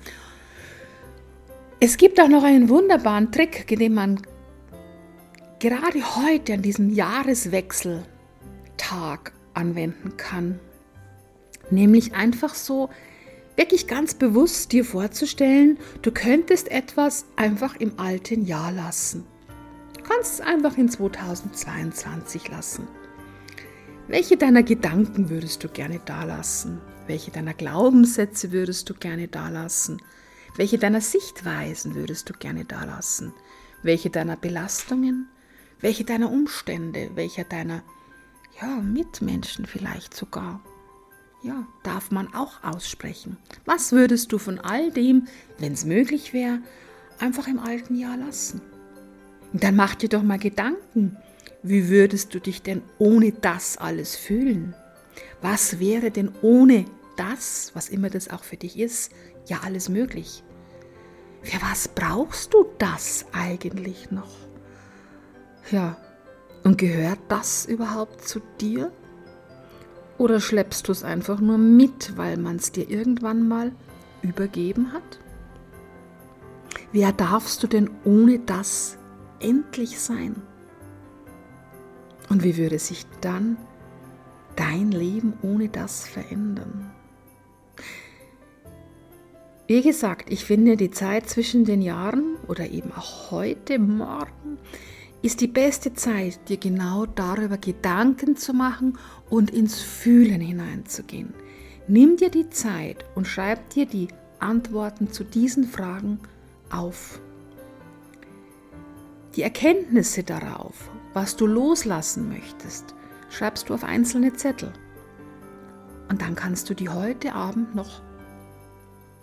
Es 1.79 1.97
gibt 1.97 2.19
auch 2.19 2.29
noch 2.29 2.43
einen 2.43 2.69
wunderbaren 2.69 3.31
Trick, 3.31 3.67
den 3.67 3.93
man 3.93 4.21
gerade 5.59 6.15
heute 6.15 6.53
an 6.53 6.61
diesem 6.61 6.91
Jahreswechseltag 6.91 9.33
anwenden 9.53 10.17
kann. 10.17 10.59
Nämlich 11.69 12.13
einfach 12.13 12.53
so 12.53 12.89
wirklich 13.55 13.87
ganz 13.87 14.13
bewusst 14.13 14.71
dir 14.71 14.85
vorzustellen, 14.85 15.79
du 16.03 16.11
könntest 16.11 16.69
etwas 16.69 17.25
einfach 17.35 17.75
im 17.75 17.99
alten 17.99 18.45
Jahr 18.45 18.71
lassen. 18.71 19.25
Du 19.97 20.03
kannst 20.03 20.35
es 20.35 20.41
einfach 20.41 20.77
in 20.77 20.89
2022 20.89 22.49
lassen. 22.49 22.87
Welche 24.07 24.37
deiner 24.37 24.63
Gedanken 24.63 25.29
würdest 25.29 25.63
du 25.63 25.69
gerne 25.69 25.99
dalassen? 25.99 26.79
Welche 27.07 27.31
deiner 27.31 27.53
Glaubenssätze 27.53 28.51
würdest 28.51 28.89
du 28.89 28.93
gerne 28.93 29.27
dalassen? 29.27 30.01
Welche 30.55 30.77
deiner 30.77 31.01
Sichtweisen 31.01 31.95
würdest 31.95 32.29
du 32.29 32.33
gerne 32.33 32.63
dalassen? 32.63 33.33
Welche 33.83 34.09
deiner 34.09 34.37
Belastungen? 34.37 35.27
Welche 35.79 36.03
deiner 36.03 36.31
Umstände? 36.31 37.11
Welcher 37.15 37.43
deiner 37.43 37.83
ja, 38.61 38.77
Mitmenschen 38.81 39.65
vielleicht 39.65 40.15
sogar? 40.15 40.61
ja, 41.47 41.65
darf 41.83 42.11
man 42.11 42.33
auch 42.33 42.63
aussprechen. 42.63 43.37
Was 43.65 43.91
würdest 43.91 44.31
du 44.31 44.37
von 44.37 44.59
all 44.59 44.91
dem, 44.91 45.27
wenn 45.57 45.73
es 45.73 45.85
möglich 45.85 46.33
wäre, 46.33 46.59
einfach 47.19 47.47
im 47.47 47.59
alten 47.59 47.95
Jahr 47.95 48.17
lassen? 48.17 48.61
Und 49.53 49.63
dann 49.63 49.75
mach 49.75 49.95
dir 49.95 50.09
doch 50.09 50.23
mal 50.23 50.39
Gedanken, 50.39 51.17
wie 51.63 51.89
würdest 51.89 52.33
du 52.33 52.39
dich 52.39 52.61
denn 52.61 52.81
ohne 52.99 53.31
das 53.31 53.77
alles 53.77 54.15
fühlen? 54.15 54.75
Was 55.41 55.79
wäre 55.79 56.11
denn 56.11 56.31
ohne 56.41 56.85
das, 57.15 57.71
was 57.73 57.89
immer 57.89 58.09
das 58.09 58.29
auch 58.29 58.43
für 58.43 58.57
dich 58.57 58.77
ist, 58.77 59.11
ja 59.47 59.61
alles 59.63 59.89
möglich? 59.89 60.43
Für 61.41 61.61
was 61.61 61.87
brauchst 61.87 62.53
du 62.53 62.65
das 62.77 63.25
eigentlich 63.31 64.11
noch? 64.11 64.46
Ja, 65.71 65.97
und 66.63 66.77
gehört 66.77 67.19
das 67.27 67.65
überhaupt 67.65 68.27
zu 68.27 68.39
dir? 68.61 68.91
Oder 70.17 70.39
schleppst 70.39 70.87
du 70.87 70.91
es 70.91 71.03
einfach 71.03 71.39
nur 71.39 71.57
mit, 71.57 72.17
weil 72.17 72.37
man 72.37 72.55
es 72.55 72.71
dir 72.71 72.89
irgendwann 72.89 73.47
mal 73.47 73.71
übergeben 74.21 74.93
hat? 74.93 75.19
Wer 76.91 77.11
darfst 77.11 77.61
du 77.63 77.67
denn 77.67 77.89
ohne 78.05 78.39
das 78.39 78.97
endlich 79.39 79.99
sein? 79.99 80.41
Und 82.29 82.43
wie 82.43 82.57
würde 82.57 82.79
sich 82.79 83.05
dann 83.21 83.57
dein 84.55 84.91
Leben 84.91 85.33
ohne 85.41 85.69
das 85.69 86.07
verändern? 86.07 86.91
Wie 89.67 89.81
gesagt, 89.81 90.31
ich 90.31 90.45
finde 90.45 90.77
die 90.77 90.91
Zeit 90.91 91.29
zwischen 91.29 91.65
den 91.65 91.81
Jahren 91.81 92.37
oder 92.47 92.69
eben 92.69 92.93
auch 92.93 93.31
heute, 93.31 93.79
morgen, 93.79 94.57
ist 95.27 95.41
die 95.41 95.47
beste 95.47 95.93
Zeit, 95.93 96.39
dir 96.47 96.55
genau 96.55 97.05
darüber 97.05 97.57
Gedanken 97.57 98.37
zu 98.37 98.53
machen 98.53 98.97
und 99.29 99.51
ins 99.51 99.81
Fühlen 99.81 100.39
hineinzugehen. 100.39 101.33
Nimm 101.89 102.15
dir 102.15 102.29
die 102.29 102.49
Zeit 102.49 103.03
und 103.13 103.27
schreib 103.27 103.69
dir 103.71 103.85
die 103.85 104.07
Antworten 104.39 105.11
zu 105.11 105.25
diesen 105.25 105.65
Fragen 105.65 106.21
auf. 106.69 107.19
Die 109.35 109.41
Erkenntnisse 109.41 110.23
darauf, 110.23 110.89
was 111.13 111.35
du 111.35 111.45
loslassen 111.45 112.29
möchtest, 112.29 112.95
schreibst 113.29 113.67
du 113.67 113.73
auf 113.73 113.83
einzelne 113.83 114.31
Zettel. 114.31 114.71
Und 116.07 116.21
dann 116.21 116.35
kannst 116.35 116.69
du 116.69 116.73
die 116.73 116.87
heute 116.87 117.33
Abend 117.33 117.75
noch 117.75 118.01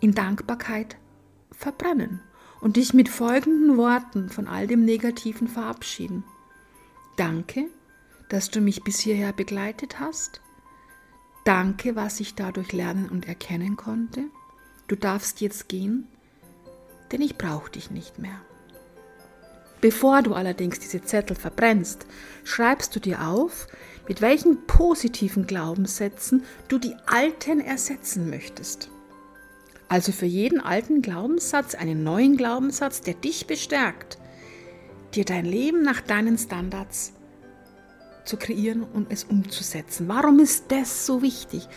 in 0.01 0.13
Dankbarkeit 0.13 0.99
verbrennen 1.51 2.21
und 2.65 2.77
dich 2.77 2.95
mit 2.95 3.11
folgenden 3.11 3.77
Worten 3.77 4.31
von 4.31 4.49
all 4.49 4.67
dem 4.67 4.87
Negativen 4.87 5.49
verabschieden. 5.49 6.25
Danke, 7.19 7.67
dass 8.31 8.51
du 8.51 8.63
mich 8.63 8.83
bis 8.83 8.99
hierher 9.01 9.35
begleitet 9.35 10.01
hast. 10.01 10.41
Danke, 11.45 11.95
was 11.95 12.21
ich 12.21 12.35
dadurch 12.35 12.73
lernen 12.73 13.11
und 13.11 13.29
erkennen 13.29 13.77
konnte. 13.77 14.25
Du 14.89 14.97
darfst 14.97 15.43
jetzt 15.43 15.69
gehen, 15.69 16.09
denn 17.13 17.21
ich 17.21 17.37
brauche 17.37 17.71
dich 17.71 17.91
nicht 17.91 18.19
mehr. 18.19 18.41
Bevor 19.83 20.23
du 20.23 20.33
allerdings 20.33 20.79
diese 20.79 21.03
Zettel 21.03 21.37
verbrennst, 21.37 22.07
schreibst 22.45 22.97
du 22.97 23.01
dir 23.01 23.27
auf, 23.29 23.67
mit 24.09 24.23
welchen 24.23 24.65
positiven 24.65 25.47
Glaubenssätzen 25.47 26.45
du 26.69 26.79
die 26.79 26.97
alten 27.05 27.61
ersetzen 27.61 28.31
möchtest. 28.31 28.89
Also 29.89 30.13
für 30.13 30.27
jeden 30.27 30.61
alten 30.61 31.03
Glaubenssatz 31.03 31.75
einen 31.75 32.03
neuen 32.03 32.37
Glaubenssatz, 32.37 33.01
der 33.01 33.15
dich 33.15 33.47
bestärkt, 33.47 34.19
dir 35.15 35.25
dein 35.25 35.45
Leben 35.45 35.83
nach 35.83 36.01
deinen 36.01 36.39
Standards 36.39 37.13
zu 38.25 38.37
kreieren 38.37 38.83
und 38.83 39.13
es 39.13 39.25
umzusetzen. 39.25 40.09
Warum 40.09 40.39
ist 40.39 40.73
das 40.73 41.07
so 41.07 41.23
wichtig? 41.23 41.69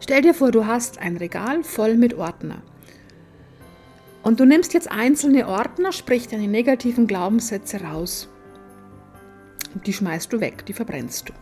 Stell 0.00 0.22
dir 0.22 0.34
vor, 0.34 0.50
du 0.52 0.66
hast 0.66 0.98
ein 0.98 1.16
Regal 1.16 1.64
voll 1.64 1.96
mit 1.96 2.14
Ordner. 2.14 2.62
Und 4.22 4.40
du 4.40 4.44
nimmst 4.44 4.74
jetzt 4.74 4.90
einzelne 4.90 5.48
Ordner, 5.48 5.92
sprich 5.92 6.28
deine 6.28 6.48
negativen 6.48 7.06
Glaubenssätze 7.06 7.80
raus. 7.80 8.28
Und 9.74 9.86
die 9.86 9.92
schmeißt 9.92 10.32
du 10.32 10.40
weg, 10.40 10.66
die 10.66 10.72
verbrennst 10.72 11.30
du. 11.30 11.32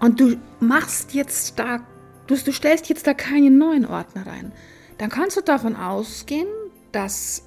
Und 0.00 0.20
du 0.20 0.36
machst 0.60 1.14
jetzt 1.14 1.58
da 1.58 1.80
Du, 2.26 2.36
du 2.36 2.52
stellst 2.52 2.88
jetzt 2.88 3.06
da 3.06 3.14
keinen 3.14 3.58
neuen 3.58 3.86
Ordner 3.86 4.26
rein. 4.26 4.52
Dann 4.98 5.10
kannst 5.10 5.36
du 5.36 5.40
davon 5.40 5.76
ausgehen, 5.76 6.48
dass 6.92 7.42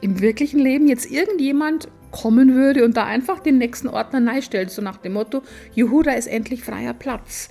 im 0.00 0.20
wirklichen 0.20 0.60
Leben 0.60 0.86
jetzt 0.88 1.10
irgendjemand 1.10 1.88
kommen 2.10 2.54
würde 2.54 2.84
und 2.84 2.96
da 2.96 3.04
einfach 3.04 3.40
den 3.40 3.58
nächsten 3.58 3.88
Ordner 3.88 4.20
neu 4.20 4.40
stellt, 4.42 4.70
so 4.70 4.82
nach 4.82 4.96
dem 4.98 5.12
Motto, 5.12 5.42
juhu, 5.74 6.02
da 6.02 6.12
ist 6.12 6.26
endlich 6.26 6.62
freier 6.62 6.94
Platz. 6.94 7.48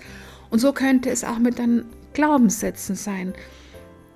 Und 0.50 0.60
so 0.60 0.74
könnte 0.74 1.10
es 1.10 1.24
auch 1.24 1.40
mit 1.40 1.60
deinen 1.60 1.86
Glaubenssätzen 2.14 2.96
sein. 2.96 3.34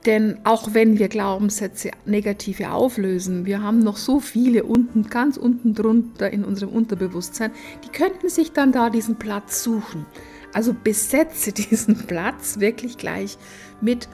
Denn 0.06 0.40
auch 0.46 0.74
wenn 0.74 0.98
wir 0.98 1.10
Glaubenssätze 1.10 1.92
negative 2.06 2.72
auflösen, 2.72 3.46
wir 3.46 3.62
haben 3.62 3.80
noch 3.80 3.98
so 3.98 4.20
viele 4.20 4.64
unten, 4.64 5.10
ganz 5.10 5.38
unten 5.38 5.76
drunter 5.76 6.32
in 6.32 6.44
unserem 6.44 6.74
Unterbewusstsein, 6.74 7.52
die 7.86 7.90
könnten 7.90 8.30
sich 8.30 8.52
dann 8.52 8.72
da 8.72 8.90
diesen 8.90 9.18
Platz 9.18 9.64
suchen. 9.64 10.08
Also 10.54 10.74
besetze 10.74 11.52
diesen 11.54 12.08
Platz 12.08 12.60
wirklich 12.60 12.98
gleich 12.98 13.38
mit 13.82 14.08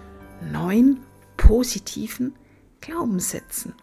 neun 0.51 0.99
positiven 1.35 2.33
Glaubenssätzen. 2.81 3.73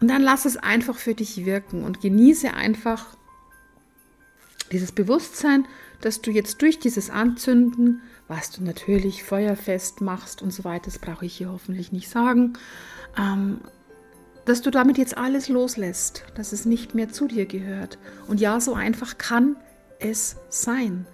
Und 0.00 0.08
dann 0.08 0.22
lass 0.22 0.44
es 0.44 0.56
einfach 0.56 0.96
für 0.96 1.14
dich 1.14 1.44
wirken 1.44 1.84
und 1.84 2.00
genieße 2.00 2.52
einfach 2.52 3.16
dieses 4.72 4.92
Bewusstsein, 4.92 5.66
dass 6.00 6.20
du 6.20 6.30
jetzt 6.30 6.60
durch 6.60 6.78
dieses 6.78 7.10
Anzünden, 7.10 8.02
was 8.28 8.50
du 8.50 8.62
natürlich 8.62 9.24
feuerfest 9.24 10.00
machst 10.00 10.42
und 10.42 10.50
so 10.50 10.64
weiter, 10.64 10.86
das 10.86 10.98
brauche 10.98 11.24
ich 11.24 11.36
hier 11.36 11.50
hoffentlich 11.50 11.92
nicht 11.92 12.08
sagen, 12.08 12.54
ähm, 13.16 13.60
dass 14.44 14.60
du 14.60 14.70
damit 14.70 14.98
jetzt 14.98 15.16
alles 15.16 15.48
loslässt, 15.48 16.24
dass 16.34 16.52
es 16.52 16.66
nicht 16.66 16.94
mehr 16.94 17.08
zu 17.08 17.26
dir 17.28 17.46
gehört. 17.46 17.98
Und 18.26 18.40
ja, 18.40 18.60
so 18.60 18.74
einfach 18.74 19.16
kann 19.16 19.56
es 20.00 20.36
sein. 20.50 21.06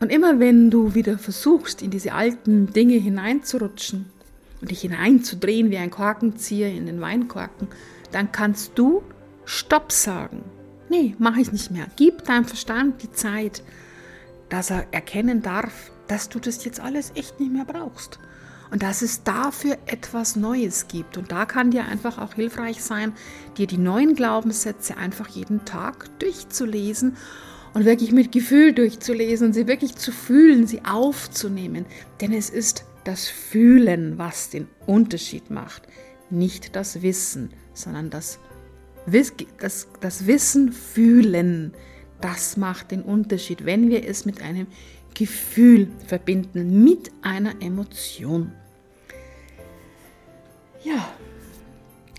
Und 0.00 0.10
immer 0.10 0.40
wenn 0.40 0.70
du 0.70 0.94
wieder 0.94 1.18
versuchst, 1.18 1.82
in 1.82 1.90
diese 1.90 2.12
alten 2.12 2.72
Dinge 2.72 2.94
hineinzurutschen 2.94 4.06
und 4.60 4.70
dich 4.70 4.80
hineinzudrehen 4.80 5.70
wie 5.70 5.76
ein 5.76 5.90
Korkenzieher 5.90 6.72
in 6.72 6.86
den 6.86 7.02
Weinkorken, 7.02 7.68
dann 8.10 8.32
kannst 8.32 8.72
du 8.76 9.02
Stopp 9.44 9.92
sagen. 9.92 10.42
Nee, 10.88 11.14
mache 11.18 11.40
ich 11.40 11.52
nicht 11.52 11.70
mehr. 11.70 11.86
Gib 11.96 12.24
deinem 12.24 12.46
Verstand 12.46 13.02
die 13.02 13.12
Zeit, 13.12 13.62
dass 14.48 14.70
er 14.70 14.86
erkennen 14.90 15.42
darf, 15.42 15.92
dass 16.08 16.28
du 16.28 16.40
das 16.40 16.64
jetzt 16.64 16.80
alles 16.80 17.12
echt 17.14 17.38
nicht 17.38 17.52
mehr 17.52 17.66
brauchst. 17.66 18.18
Und 18.70 18.82
dass 18.82 19.02
es 19.02 19.22
dafür 19.22 19.76
etwas 19.86 20.34
Neues 20.36 20.88
gibt. 20.88 21.18
Und 21.18 21.32
da 21.32 21.44
kann 21.44 21.72
dir 21.72 21.84
einfach 21.86 22.18
auch 22.18 22.34
hilfreich 22.34 22.82
sein, 22.82 23.12
dir 23.56 23.66
die 23.66 23.78
neuen 23.78 24.14
Glaubenssätze 24.14 24.96
einfach 24.96 25.28
jeden 25.28 25.64
Tag 25.64 26.08
durchzulesen 26.20 27.16
und 27.74 27.84
wirklich 27.84 28.12
mit 28.12 28.32
Gefühl 28.32 28.72
durchzulesen, 28.72 29.52
sie 29.52 29.66
wirklich 29.66 29.96
zu 29.96 30.12
fühlen, 30.12 30.66
sie 30.66 30.84
aufzunehmen. 30.84 31.86
Denn 32.20 32.32
es 32.32 32.50
ist 32.50 32.84
das 33.04 33.28
Fühlen, 33.28 34.18
was 34.18 34.50
den 34.50 34.68
Unterschied 34.86 35.50
macht, 35.50 35.82
nicht 36.30 36.76
das 36.76 37.02
Wissen, 37.02 37.50
sondern 37.74 38.10
das, 38.10 38.38
das, 39.58 39.88
das 40.00 40.26
Wissen 40.26 40.72
fühlen, 40.72 41.72
das 42.20 42.56
macht 42.56 42.90
den 42.90 43.02
Unterschied, 43.02 43.64
wenn 43.64 43.88
wir 43.88 44.06
es 44.06 44.26
mit 44.26 44.42
einem 44.42 44.66
Gefühl 45.14 45.88
verbinden, 46.06 46.84
mit 46.84 47.10
einer 47.22 47.60
Emotion. 47.60 48.52
Ja, 50.84 51.12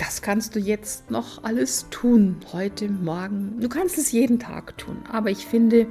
das 0.01 0.21
kannst 0.23 0.55
du 0.55 0.59
jetzt 0.59 1.11
noch 1.11 1.43
alles 1.43 1.85
tun, 1.91 2.37
heute, 2.53 2.89
morgen. 2.89 3.61
Du 3.61 3.69
kannst 3.69 3.99
es 3.99 4.11
jeden 4.11 4.39
Tag 4.39 4.75
tun, 4.79 5.03
aber 5.07 5.29
ich 5.29 5.45
finde, 5.45 5.85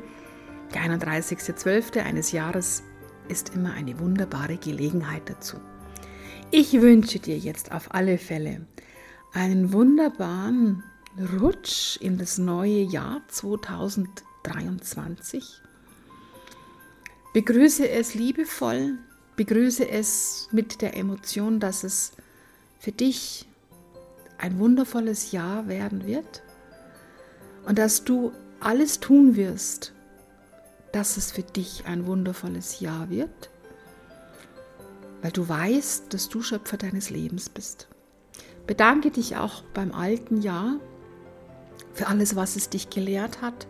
der 0.74 0.82
31.12. 0.82 2.02
eines 2.02 2.32
Jahres 2.32 2.82
ist 3.28 3.54
immer 3.54 3.72
eine 3.72 4.00
wunderbare 4.00 4.56
Gelegenheit 4.56 5.22
dazu. 5.26 5.58
Ich 6.50 6.80
wünsche 6.80 7.20
dir 7.20 7.38
jetzt 7.38 7.70
auf 7.70 7.94
alle 7.94 8.18
Fälle 8.18 8.66
einen 9.32 9.72
wunderbaren 9.72 10.82
Rutsch 11.40 11.96
in 11.98 12.18
das 12.18 12.36
neue 12.36 12.82
Jahr 12.82 13.22
2023. 13.28 15.44
Begrüße 17.32 17.88
es 17.88 18.14
liebevoll, 18.14 18.98
begrüße 19.36 19.88
es 19.88 20.48
mit 20.50 20.82
der 20.82 20.96
Emotion, 20.96 21.60
dass 21.60 21.84
es 21.84 22.10
für 22.80 22.90
dich 22.90 23.46
ein 24.40 24.58
wundervolles 24.58 25.32
Jahr 25.32 25.68
werden 25.68 26.06
wird 26.06 26.42
und 27.66 27.78
dass 27.78 28.04
du 28.04 28.32
alles 28.58 29.00
tun 29.00 29.36
wirst, 29.36 29.92
dass 30.92 31.16
es 31.16 31.30
für 31.30 31.42
dich 31.42 31.84
ein 31.86 32.06
wundervolles 32.06 32.80
Jahr 32.80 33.10
wird, 33.10 33.50
weil 35.22 35.30
du 35.30 35.48
weißt, 35.48 36.12
dass 36.12 36.28
du 36.28 36.42
Schöpfer 36.42 36.78
deines 36.78 37.10
Lebens 37.10 37.48
bist. 37.48 37.88
Bedanke 38.66 39.10
dich 39.10 39.36
auch 39.36 39.62
beim 39.74 39.92
alten 39.92 40.40
Jahr 40.40 40.76
für 41.92 42.06
alles, 42.06 42.34
was 42.34 42.56
es 42.56 42.70
dich 42.70 42.88
gelehrt 42.88 43.42
hat, 43.42 43.66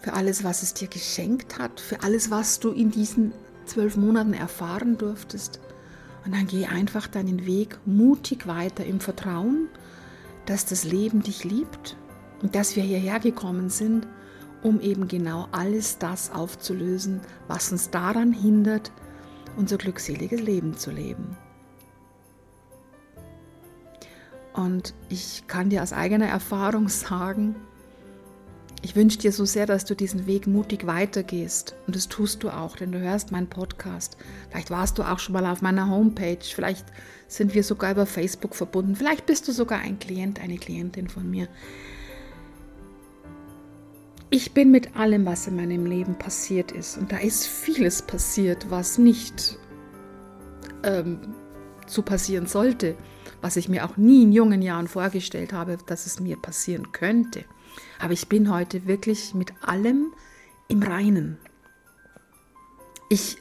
für 0.00 0.14
alles, 0.14 0.42
was 0.42 0.62
es 0.62 0.74
dir 0.74 0.88
geschenkt 0.88 1.58
hat, 1.58 1.80
für 1.80 2.02
alles, 2.02 2.30
was 2.30 2.60
du 2.60 2.70
in 2.70 2.90
diesen 2.90 3.32
zwölf 3.66 3.96
Monaten 3.96 4.34
erfahren 4.34 4.98
durftest. 4.98 5.60
Und 6.24 6.34
dann 6.34 6.46
geh 6.46 6.66
einfach 6.66 7.06
deinen 7.06 7.46
Weg 7.46 7.78
mutig 7.84 8.46
weiter 8.46 8.84
im 8.84 9.00
Vertrauen, 9.00 9.68
dass 10.46 10.66
das 10.66 10.84
Leben 10.84 11.22
dich 11.22 11.44
liebt 11.44 11.96
und 12.42 12.54
dass 12.54 12.76
wir 12.76 12.82
hierher 12.82 13.20
gekommen 13.20 13.68
sind, 13.68 14.06
um 14.62 14.80
eben 14.80 15.08
genau 15.08 15.48
alles 15.52 15.98
das 15.98 16.30
aufzulösen, 16.30 17.20
was 17.48 17.70
uns 17.70 17.90
daran 17.90 18.32
hindert, 18.32 18.90
unser 19.56 19.76
glückseliges 19.76 20.40
Leben 20.40 20.76
zu 20.76 20.90
leben. 20.90 21.36
Und 24.54 24.94
ich 25.08 25.44
kann 25.48 25.68
dir 25.68 25.82
aus 25.82 25.92
eigener 25.92 26.26
Erfahrung 26.26 26.88
sagen, 26.88 27.56
ich 28.84 28.94
wünsche 28.94 29.16
dir 29.16 29.32
so 29.32 29.46
sehr, 29.46 29.64
dass 29.64 29.86
du 29.86 29.96
diesen 29.96 30.26
Weg 30.26 30.46
mutig 30.46 30.86
weitergehst. 30.86 31.74
Und 31.86 31.96
das 31.96 32.06
tust 32.06 32.42
du 32.42 32.50
auch, 32.50 32.76
denn 32.76 32.92
du 32.92 33.00
hörst 33.00 33.32
meinen 33.32 33.48
Podcast. 33.48 34.18
Vielleicht 34.50 34.70
warst 34.70 34.98
du 34.98 35.04
auch 35.04 35.18
schon 35.18 35.32
mal 35.32 35.46
auf 35.46 35.62
meiner 35.62 35.88
Homepage. 35.88 36.36
Vielleicht 36.42 36.84
sind 37.26 37.54
wir 37.54 37.64
sogar 37.64 37.92
über 37.92 38.04
Facebook 38.04 38.54
verbunden. 38.54 38.94
Vielleicht 38.94 39.24
bist 39.24 39.48
du 39.48 39.52
sogar 39.52 39.80
ein 39.80 39.98
Klient, 39.98 40.38
eine 40.38 40.58
Klientin 40.58 41.08
von 41.08 41.30
mir. 41.30 41.48
Ich 44.28 44.52
bin 44.52 44.70
mit 44.70 44.94
allem, 44.96 45.24
was 45.24 45.46
in 45.46 45.56
meinem 45.56 45.86
Leben 45.86 46.18
passiert 46.18 46.70
ist, 46.70 46.98
und 46.98 47.10
da 47.10 47.18
ist 47.18 47.46
vieles 47.46 48.02
passiert, 48.02 48.66
was 48.68 48.98
nicht 48.98 49.56
ähm, 50.82 51.34
so 51.86 52.02
passieren 52.02 52.46
sollte, 52.46 52.96
was 53.40 53.56
ich 53.56 53.68
mir 53.68 53.86
auch 53.86 53.96
nie 53.96 54.24
in 54.24 54.32
jungen 54.32 54.60
Jahren 54.60 54.88
vorgestellt 54.88 55.54
habe, 55.54 55.78
dass 55.86 56.04
es 56.04 56.20
mir 56.20 56.36
passieren 56.36 56.92
könnte. 56.92 57.44
Aber 57.98 58.12
ich 58.12 58.28
bin 58.28 58.50
heute 58.50 58.86
wirklich 58.86 59.34
mit 59.34 59.52
allem 59.62 60.12
im 60.68 60.82
Reinen. 60.82 61.38
Ich, 63.08 63.36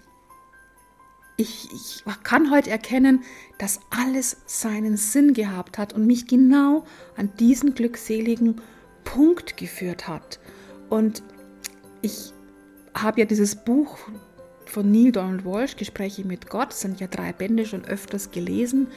ich, 1.38 1.70
ich 1.74 2.04
kann 2.24 2.52
heute 2.52 2.70
erkennen, 2.70 3.24
dass 3.58 3.80
alles 3.90 4.38
seinen 4.46 4.98
Sinn 4.98 5.34
gehabt 5.34 5.78
hat 5.78 5.94
und 5.94 6.06
mich 6.06 6.28
genau 6.28 6.86
an 7.16 7.32
diesen 7.40 7.74
glückseligen 7.74 8.62
Punkt 9.04 9.58
geführt 9.58 10.08
hat. 10.08 10.40
Und 10.90 11.24
ich 12.02 12.34
habe 12.94 13.22
ja 13.22 13.26
dieses 13.26 13.56
Buch 13.56 13.98
von 14.66 14.92
Neil 14.92 15.12
Donald 15.12 15.46
Walsh, 15.46 15.76
Gespräche 15.76 16.26
mit 16.26 16.50
Gott, 16.50 16.74
sind 16.74 17.00
ja 17.00 17.08
drei 17.08 17.34
Bände 17.34 17.66
schon 17.66 17.86
öfters 17.86 18.32
gelesen. 18.32 18.88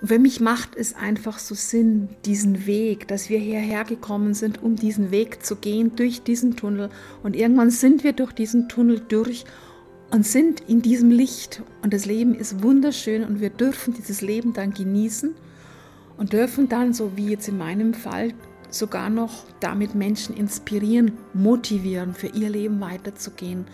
Und 0.00 0.08
für 0.08 0.18
mich 0.18 0.40
macht 0.40 0.76
es 0.76 0.94
einfach 0.94 1.38
so 1.38 1.54
Sinn, 1.54 2.08
diesen 2.24 2.66
Weg, 2.66 3.08
dass 3.08 3.28
wir 3.28 3.38
hierher 3.38 3.84
gekommen 3.84 4.34
sind, 4.34 4.62
um 4.62 4.76
diesen 4.76 5.10
Weg 5.10 5.44
zu 5.44 5.56
gehen, 5.56 5.96
durch 5.96 6.22
diesen 6.22 6.56
Tunnel. 6.56 6.90
Und 7.22 7.34
irgendwann 7.34 7.70
sind 7.70 8.04
wir 8.04 8.12
durch 8.12 8.32
diesen 8.32 8.68
Tunnel 8.68 9.00
durch 9.08 9.44
und 10.10 10.24
sind 10.26 10.60
in 10.60 10.82
diesem 10.82 11.10
Licht. 11.10 11.62
Und 11.82 11.92
das 11.92 12.06
Leben 12.06 12.34
ist 12.34 12.62
wunderschön 12.62 13.24
und 13.24 13.40
wir 13.40 13.50
dürfen 13.50 13.94
dieses 13.94 14.20
Leben 14.20 14.52
dann 14.52 14.72
genießen 14.72 15.34
und 16.16 16.32
dürfen 16.32 16.68
dann, 16.68 16.92
so 16.92 17.16
wie 17.16 17.30
jetzt 17.30 17.48
in 17.48 17.58
meinem 17.58 17.94
Fall, 17.94 18.32
sogar 18.70 19.10
noch 19.10 19.44
damit 19.60 19.94
Menschen 19.94 20.36
inspirieren, 20.36 21.12
motivieren, 21.34 22.14
für 22.14 22.28
ihr 22.28 22.50
Leben 22.50 22.80
weiterzugehen. 22.80 23.66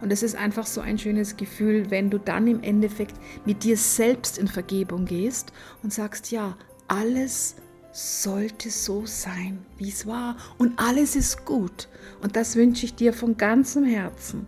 Und 0.00 0.12
es 0.12 0.22
ist 0.22 0.34
einfach 0.34 0.66
so 0.66 0.80
ein 0.80 0.98
schönes 0.98 1.36
Gefühl, 1.36 1.90
wenn 1.90 2.10
du 2.10 2.18
dann 2.18 2.46
im 2.46 2.62
Endeffekt 2.62 3.16
mit 3.44 3.64
dir 3.64 3.76
selbst 3.76 4.38
in 4.38 4.48
Vergebung 4.48 5.04
gehst 5.04 5.52
und 5.82 5.92
sagst, 5.92 6.30
ja, 6.30 6.56
alles 6.88 7.56
sollte 7.92 8.70
so 8.70 9.04
sein, 9.06 9.64
wie 9.76 9.88
es 9.88 10.06
war. 10.06 10.36
Und 10.58 10.78
alles 10.78 11.16
ist 11.16 11.44
gut. 11.44 11.88
Und 12.22 12.36
das 12.36 12.56
wünsche 12.56 12.86
ich 12.86 12.94
dir 12.94 13.12
von 13.12 13.36
ganzem 13.36 13.84
Herzen, 13.84 14.46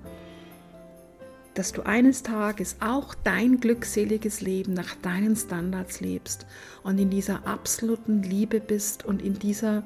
dass 1.55 1.73
du 1.73 1.83
eines 1.83 2.23
Tages 2.23 2.77
auch 2.81 3.15
dein 3.15 3.61
glückseliges 3.61 4.41
Leben 4.41 4.73
nach 4.73 4.95
deinen 4.97 5.37
Standards 5.37 6.01
lebst 6.01 6.47
und 6.83 6.99
in 6.99 7.11
dieser 7.11 7.47
absoluten 7.47 8.23
Liebe 8.23 8.61
bist 8.61 9.05
und 9.05 9.21
in 9.21 9.39
dieser 9.39 9.83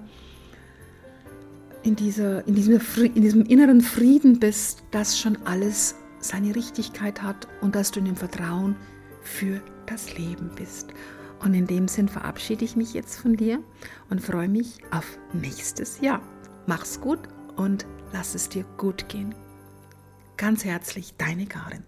in, 1.86 1.94
dieser, 1.94 2.46
in, 2.48 2.56
diesem, 2.56 2.80
in 3.14 3.22
diesem 3.22 3.44
inneren 3.44 3.80
Frieden 3.80 4.40
bist, 4.40 4.82
dass 4.90 5.18
schon 5.18 5.38
alles 5.46 5.94
seine 6.18 6.56
Richtigkeit 6.56 7.22
hat 7.22 7.46
und 7.60 7.76
dass 7.76 7.92
du 7.92 8.00
in 8.00 8.06
dem 8.06 8.16
Vertrauen 8.16 8.74
für 9.22 9.62
das 9.86 10.18
Leben 10.18 10.50
bist. 10.56 10.88
Und 11.38 11.54
in 11.54 11.66
dem 11.66 11.86
Sinn 11.86 12.08
verabschiede 12.08 12.64
ich 12.64 12.74
mich 12.74 12.92
jetzt 12.92 13.16
von 13.16 13.36
dir 13.36 13.62
und 14.10 14.20
freue 14.20 14.48
mich 14.48 14.78
auf 14.90 15.18
nächstes 15.32 16.00
Jahr. 16.00 16.20
Mach's 16.66 17.00
gut 17.00 17.20
und 17.54 17.86
lass 18.12 18.34
es 18.34 18.48
dir 18.48 18.64
gut 18.76 19.08
gehen. 19.08 19.34
Ganz 20.36 20.64
herzlich, 20.64 21.14
deine 21.16 21.46
Karin. 21.46 21.84